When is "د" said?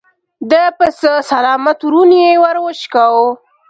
0.51-0.53